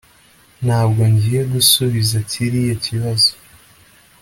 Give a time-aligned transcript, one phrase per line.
[0.65, 3.31] Ntabwo ngiye gusubiza kiriya kibazo